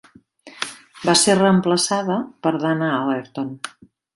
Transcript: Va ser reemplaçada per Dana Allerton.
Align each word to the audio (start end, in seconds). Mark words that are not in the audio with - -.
Va 1.09 1.15
ser 1.23 1.35
reemplaçada 1.41 2.17
per 2.47 2.55
Dana 2.67 2.91
Allerton. 2.95 3.57